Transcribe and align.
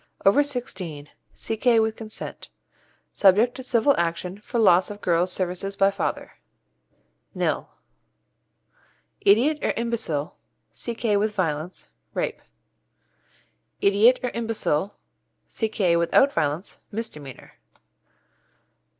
Over 0.25 0.41
sixteen 0.41 1.11
C.K. 1.31 1.79
with 1.79 1.95
consent 1.95 2.47
Nil. 2.49 2.49
Subject 3.13 3.53
to 3.53 3.61
civil 3.61 3.95
action 3.99 4.39
for 4.39 4.57
loss 4.59 4.89
of 4.89 4.99
girl's 4.99 5.31
services 5.31 5.75
by 5.75 5.91
father. 5.91 6.39
Idiot 7.35 9.59
or 9.61 9.73
imbecile 9.77 10.37
C.K. 10.71 11.17
with 11.17 11.35
violence 11.35 11.89
Rape. 12.15 12.41
Idiot 13.79 14.19
or 14.23 14.31
imbecile 14.31 14.95
C.K. 15.45 15.95
without 15.97 16.33
violence 16.33 16.79
Misdemeanour. 16.91 17.53